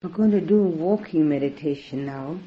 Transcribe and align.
We're 0.00 0.10
going 0.10 0.30
to 0.30 0.40
do 0.40 0.62
walking 0.62 1.28
meditation 1.28 2.06
now, 2.06 2.38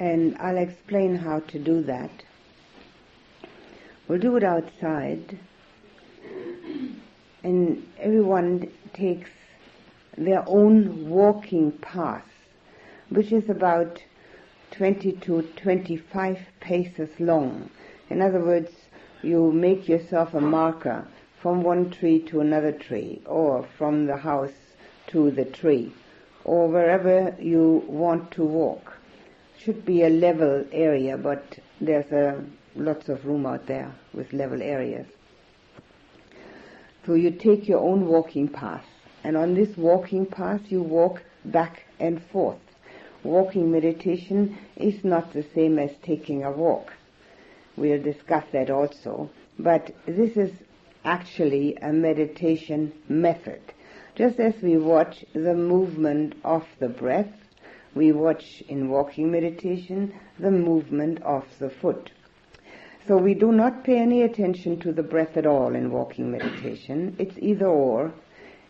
and 0.00 0.36
I'll 0.38 0.58
explain 0.58 1.14
how 1.14 1.38
to 1.38 1.58
do 1.60 1.80
that. 1.84 2.10
We'll 4.08 4.18
do 4.18 4.36
it 4.36 4.42
outside, 4.42 5.38
and 7.44 7.86
everyone 8.00 8.68
takes 8.94 9.30
their 10.18 10.42
own 10.48 11.08
walking 11.08 11.70
path, 11.70 12.26
which 13.10 13.30
is 13.30 13.48
about 13.48 14.02
20 14.72 15.12
to 15.12 15.42
25 15.54 16.38
paces 16.58 17.10
long. 17.20 17.70
In 18.10 18.20
other 18.20 18.40
words, 18.40 18.72
you 19.22 19.52
make 19.52 19.88
yourself 19.88 20.34
a 20.34 20.40
marker 20.40 21.06
from 21.40 21.62
one 21.62 21.92
tree 21.92 22.18
to 22.22 22.40
another 22.40 22.72
tree, 22.72 23.22
or 23.24 23.68
from 23.78 24.06
the 24.06 24.16
house 24.16 24.74
to 25.06 25.30
the 25.30 25.44
tree 25.44 25.94
or 26.44 26.68
wherever 26.68 27.34
you 27.38 27.84
want 27.86 28.30
to 28.32 28.44
walk. 28.44 28.92
Should 29.58 29.84
be 29.84 30.02
a 30.02 30.08
level 30.08 30.64
area, 30.72 31.16
but 31.16 31.58
there's 31.80 32.10
a, 32.10 32.44
lots 32.74 33.08
of 33.08 33.24
room 33.24 33.46
out 33.46 33.66
there 33.66 33.94
with 34.12 34.32
level 34.32 34.60
areas. 34.60 35.06
So 37.06 37.14
you 37.14 37.30
take 37.30 37.68
your 37.68 37.80
own 37.80 38.06
walking 38.06 38.48
path, 38.48 38.84
and 39.24 39.36
on 39.36 39.54
this 39.54 39.76
walking 39.76 40.26
path 40.26 40.62
you 40.68 40.82
walk 40.82 41.22
back 41.44 41.84
and 42.00 42.22
forth. 42.32 42.58
Walking 43.24 43.70
meditation 43.70 44.58
is 44.76 45.04
not 45.04 45.32
the 45.32 45.44
same 45.54 45.78
as 45.78 45.90
taking 46.02 46.42
a 46.42 46.50
walk. 46.50 46.92
We'll 47.76 48.02
discuss 48.02 48.44
that 48.52 48.68
also, 48.68 49.30
but 49.58 49.94
this 50.06 50.36
is 50.36 50.50
actually 51.04 51.76
a 51.76 51.92
meditation 51.92 52.92
method 53.08 53.60
just 54.14 54.38
as 54.38 54.54
we 54.62 54.76
watch 54.76 55.24
the 55.32 55.54
movement 55.54 56.34
of 56.44 56.66
the 56.78 56.88
breath, 56.88 57.32
we 57.94 58.12
watch 58.12 58.62
in 58.68 58.90
walking 58.90 59.30
meditation 59.30 60.12
the 60.38 60.50
movement 60.50 61.22
of 61.22 61.44
the 61.58 61.70
foot. 61.70 62.10
So 63.08 63.16
we 63.16 63.34
do 63.34 63.52
not 63.52 63.84
pay 63.84 63.98
any 63.98 64.22
attention 64.22 64.78
to 64.80 64.92
the 64.92 65.02
breath 65.02 65.36
at 65.36 65.46
all 65.46 65.74
in 65.74 65.90
walking 65.90 66.30
meditation. 66.30 67.16
It's 67.18 67.36
either 67.38 67.66
or. 67.66 68.12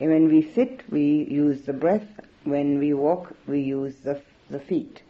And 0.00 0.10
when 0.10 0.28
we 0.28 0.52
sit, 0.54 0.82
we 0.90 1.26
use 1.30 1.62
the 1.62 1.72
breath. 1.72 2.06
When 2.44 2.78
we 2.78 2.94
walk, 2.94 3.34
we 3.46 3.60
use 3.60 3.94
the, 3.96 4.20
the 4.50 4.60
feet. 4.60 5.02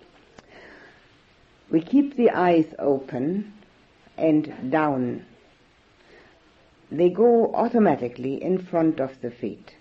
We 1.71 1.81
keep 1.81 2.17
the 2.17 2.31
eyes 2.31 2.67
open 2.79 3.53
and 4.17 4.71
down. 4.71 5.25
They 6.91 7.11
go 7.11 7.53
automatically 7.55 8.43
in 8.43 8.59
front 8.59 9.01
of 9.01 9.21
the 9.21 9.31
feet 9.31 9.75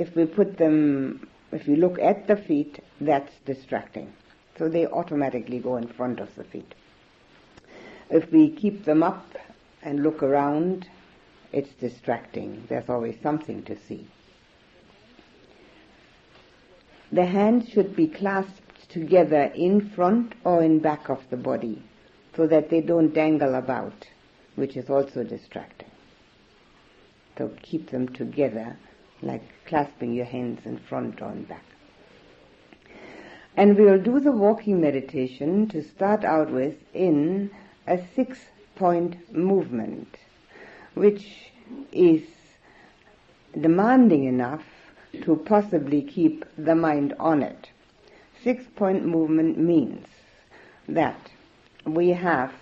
if 0.00 0.16
we 0.16 0.24
put 0.24 0.56
them, 0.56 1.28
if 1.52 1.66
we 1.66 1.76
look 1.76 1.98
at 1.98 2.26
the 2.26 2.36
feet, 2.36 2.82
that's 3.02 3.34
distracting. 3.44 4.10
So 4.56 4.66
they 4.66 4.86
automatically 4.86 5.58
go 5.58 5.76
in 5.76 5.88
front 5.88 6.20
of 6.20 6.34
the 6.36 6.44
feet. 6.44 6.74
If 8.08 8.32
we 8.32 8.50
keep 8.50 8.86
them 8.86 9.02
up 9.02 9.36
and 9.82 10.02
look 10.02 10.22
around, 10.22 10.88
it's 11.52 11.74
distracting. 11.74 12.64
There's 12.68 12.88
always 12.88 13.16
something 13.22 13.62
to 13.64 13.76
see. 13.86 14.08
The 17.12 17.26
hands 17.26 17.68
should 17.68 17.94
be 17.94 18.06
clasped 18.06 18.88
together 18.88 19.52
in 19.54 19.90
front 19.90 20.34
or 20.44 20.62
in 20.62 20.78
back 20.78 21.10
of 21.10 21.20
the 21.28 21.36
body 21.36 21.82
so 22.34 22.46
that 22.46 22.70
they 22.70 22.80
don't 22.80 23.12
dangle 23.12 23.54
about, 23.54 24.06
which 24.54 24.78
is 24.78 24.88
also 24.88 25.24
distracting. 25.24 25.90
So 27.36 27.50
keep 27.62 27.90
them 27.90 28.08
together 28.08 28.78
like 29.22 29.42
clasping 29.66 30.14
your 30.14 30.24
hands 30.24 30.64
in 30.64 30.78
front 30.78 31.20
or 31.20 31.30
in 31.32 31.44
back. 31.44 31.64
And 33.56 33.76
we'll 33.76 34.00
do 34.00 34.20
the 34.20 34.32
walking 34.32 34.80
meditation 34.80 35.68
to 35.68 35.82
start 35.82 36.24
out 36.24 36.50
with 36.50 36.76
in 36.94 37.50
a 37.86 37.98
six 38.14 38.38
point 38.76 39.34
movement, 39.34 40.16
which 40.94 41.50
is 41.92 42.22
demanding 43.60 44.24
enough 44.24 44.64
to 45.22 45.36
possibly 45.36 46.02
keep 46.02 46.44
the 46.56 46.74
mind 46.74 47.14
on 47.18 47.42
it. 47.42 47.68
Six 48.42 48.64
point 48.76 49.04
movement 49.04 49.58
means 49.58 50.06
that 50.88 51.30
we 51.84 52.10
have 52.10 52.52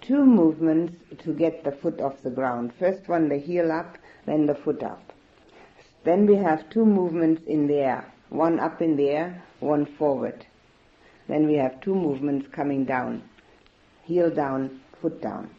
two 0.00 0.24
movements 0.24 0.96
to 1.22 1.32
get 1.32 1.62
the 1.62 1.72
foot 1.72 2.00
off 2.00 2.22
the 2.22 2.30
ground. 2.30 2.72
First 2.78 3.08
one, 3.08 3.28
the 3.28 3.38
heel 3.38 3.70
up, 3.70 3.98
then 4.26 4.46
the 4.46 4.54
foot 4.54 4.82
up. 4.82 5.11
Then 6.04 6.26
we 6.26 6.36
have 6.36 6.68
two 6.68 6.84
movements 6.84 7.42
in 7.46 7.68
the 7.68 7.76
air, 7.76 8.12
one 8.28 8.58
up 8.58 8.82
in 8.82 8.96
the 8.96 9.10
air, 9.10 9.42
one 9.60 9.86
forward. 9.86 10.46
Then 11.28 11.46
we 11.46 11.54
have 11.54 11.80
two 11.80 11.94
movements 11.94 12.48
coming 12.48 12.84
down, 12.84 13.22
heel 14.04 14.28
down, 14.30 14.80
foot 15.00 15.22
down. 15.22 15.50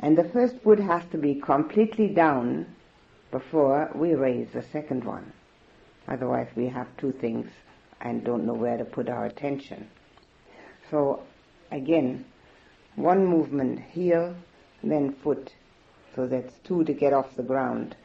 And 0.00 0.16
the 0.16 0.28
first 0.28 0.60
foot 0.62 0.78
has 0.78 1.02
to 1.10 1.18
be 1.18 1.34
completely 1.34 2.06
down 2.08 2.66
before 3.32 3.90
we 3.94 4.14
raise 4.14 4.48
the 4.52 4.62
second 4.62 5.02
one. 5.02 5.32
Otherwise 6.06 6.48
we 6.54 6.68
have 6.68 6.86
two 6.96 7.12
things 7.12 7.50
and 8.00 8.24
don't 8.24 8.46
know 8.46 8.54
where 8.54 8.78
to 8.78 8.84
put 8.84 9.08
our 9.08 9.26
attention. 9.26 9.88
So 10.88 11.24
again, 11.72 12.24
one 12.94 13.26
movement 13.26 13.80
heel, 13.80 14.36
then 14.84 15.16
foot. 15.24 15.52
So 16.14 16.28
that's 16.28 16.54
two 16.64 16.84
to 16.84 16.92
get 16.92 17.12
off 17.12 17.34
the 17.34 17.42
ground 17.42 17.96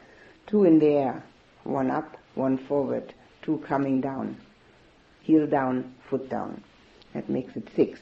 two 0.48 0.64
in 0.64 0.80
the 0.80 0.88
air, 0.88 1.24
one 1.64 1.90
up, 1.92 2.18
one 2.36 2.58
forward, 2.58 3.14
two 3.42 3.58
coming 3.68 4.02
down, 4.02 4.38
heel 5.22 5.48
down, 5.48 5.94
foot 6.09 6.30
down. 6.30 6.64
That 7.14 7.30
makes 7.30 7.56
it 7.56 7.70
six. 7.76 8.00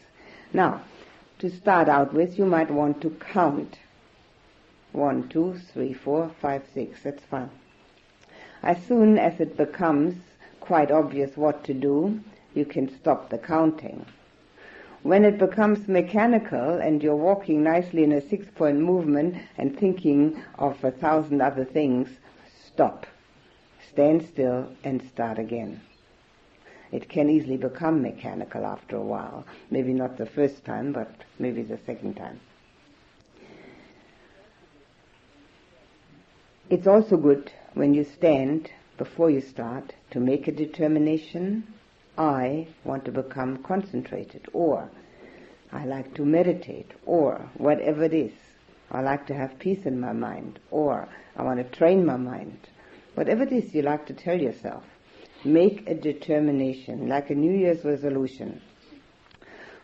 Now, 0.54 0.82
to 1.40 1.50
start 1.50 1.90
out 1.90 2.14
with, 2.14 2.38
you 2.38 2.46
might 2.46 2.70
want 2.70 3.02
to 3.02 3.10
count. 3.10 3.78
One, 4.92 5.28
two, 5.30 5.60
three, 5.74 5.94
four, 5.94 6.32
five, 6.42 6.64
six. 6.74 7.04
That's 7.04 7.24
fine. 7.24 7.50
As 8.64 8.78
soon 8.86 9.18
as 9.18 9.40
it 9.40 9.58
becomes 9.58 10.16
quite 10.60 10.92
obvious 10.92 11.36
what 11.36 11.64
to 11.64 11.74
do, 11.74 12.20
you 12.54 12.66
can 12.66 12.96
stop 13.00 13.30
the 13.30 13.38
counting. 13.38 14.06
When 15.04 15.26
it 15.26 15.40
becomes 15.40 15.88
mechanical 15.88 16.76
and 16.76 17.02
you're 17.02 17.16
walking 17.16 17.64
nicely 17.64 18.04
in 18.04 18.12
a 18.12 18.22
six 18.22 18.46
point 18.54 18.80
movement 18.80 19.36
and 19.58 19.78
thinking 19.78 20.44
of 20.60 20.84
a 20.84 20.92
thousand 20.92 21.42
other 21.42 21.66
things, 21.66 22.08
stop, 22.68 23.08
stand 23.90 24.24
still, 24.28 24.68
and 24.84 25.02
start 25.02 25.40
again. 25.40 25.82
It 26.92 27.10
can 27.10 27.30
easily 27.30 27.58
become 27.58 28.02
mechanical 28.02 28.66
after 28.66 28.98
a 28.98 29.02
while. 29.02 29.46
Maybe 29.72 29.94
not 29.94 30.18
the 30.18 30.26
first 30.26 30.66
time, 30.66 30.92
but 30.92 31.12
maybe 31.40 31.64
the 31.64 31.80
second 31.86 32.16
time. 32.16 32.40
It's 36.70 36.88
also 36.88 37.18
good 37.18 37.52
when 37.74 37.94
you 37.94 38.04
stand 38.04 38.70
before 38.98 39.30
you 39.30 39.42
start 39.42 39.94
to 40.12 40.20
make 40.20 40.48
a 40.48 40.52
determination. 40.52 41.66
I 42.18 42.68
want 42.84 43.06
to 43.06 43.12
become 43.12 43.64
concentrated, 43.64 44.48
or 44.54 44.90
I 45.72 45.86
like 45.86 46.14
to 46.16 46.26
meditate, 46.26 46.92
or 47.06 47.50
whatever 47.58 48.04
it 48.04 48.14
is. 48.14 48.34
I 48.92 49.02
like 49.02 49.26
to 49.28 49.34
have 49.34 49.58
peace 49.60 49.86
in 49.86 50.00
my 50.00 50.12
mind, 50.12 50.60
or 50.70 51.08
I 51.38 51.44
want 51.44 51.60
to 51.60 51.78
train 51.78 52.06
my 52.06 52.18
mind. 52.18 52.58
Whatever 53.16 53.44
it 53.44 53.54
is 53.54 53.74
you 53.74 53.82
like 53.82 54.06
to 54.08 54.14
tell 54.14 54.40
yourself, 54.40 54.84
make 55.46 55.88
a 55.88 55.96
determination, 55.96 57.08
like 57.08 57.30
a 57.30 57.36
New 57.36 57.58
Year's 57.58 57.86
resolution. 57.86 58.62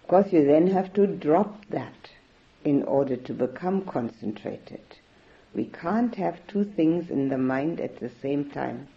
Of 0.02 0.08
course, 0.08 0.34
you 0.34 0.46
then 0.46 0.68
have 0.68 0.94
to 0.94 1.08
drop 1.08 1.66
that 1.70 2.10
in 2.64 2.84
order 2.84 3.16
to 3.16 3.34
become 3.34 3.86
concentrated. 3.86 4.82
We 5.54 5.66
can't 5.66 6.16
have 6.16 6.46
two 6.48 6.66
things 6.66 7.10
in 7.10 7.30
the 7.30 7.38
mind 7.38 7.80
at 7.80 8.00
the 8.00 8.12
same 8.22 8.52
time. 8.52 8.90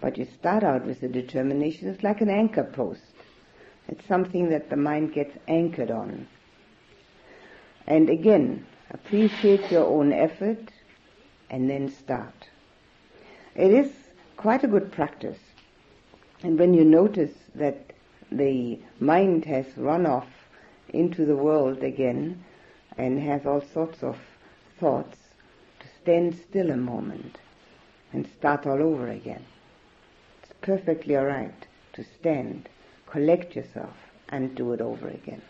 But 0.00 0.18
you 0.18 0.26
start 0.38 0.62
out 0.62 0.84
with 0.84 1.02
a 1.02 1.08
determination, 1.08 1.88
it's 1.88 2.02
like 2.02 2.20
an 2.20 2.30
anchor 2.30 2.64
post. 2.64 3.00
It's 3.88 4.06
something 4.06 4.50
that 4.50 4.70
the 4.70 4.76
mind 4.76 5.12
gets 5.12 5.36
anchored 5.48 5.90
on. 5.90 6.26
And 7.86 8.10
again, 8.10 8.66
appreciate 8.90 9.70
your 9.70 9.86
own 9.86 10.12
effort, 10.12 10.70
and 11.50 11.70
then 11.70 11.90
start. 11.90 12.48
It 13.54 13.70
is 13.70 13.92
quite 14.36 14.64
a 14.64 14.68
good 14.68 14.92
practice. 14.92 15.38
And 16.42 16.58
when 16.58 16.74
you 16.74 16.84
notice 16.84 17.32
that 17.54 17.92
the 18.30 18.78
mind 19.00 19.44
has 19.44 19.66
run 19.76 20.04
off 20.04 20.28
into 20.90 21.24
the 21.24 21.36
world 21.36 21.82
again 21.82 22.44
and 22.98 23.20
has 23.20 23.46
all 23.46 23.62
sorts 23.72 24.02
of 24.02 24.16
thoughts, 24.78 25.16
to 25.80 25.86
stand 26.02 26.34
still 26.34 26.70
a 26.70 26.76
moment 26.76 27.38
and 28.12 28.26
start 28.38 28.66
all 28.66 28.82
over 28.82 29.08
again. 29.08 29.44
Perfectly 30.66 31.16
alright 31.16 31.64
to 31.92 32.02
stand, 32.02 32.68
collect 33.06 33.54
yourself, 33.54 33.94
and 34.28 34.52
do 34.56 34.72
it 34.72 34.80
over 34.80 35.06
again. 35.06 35.40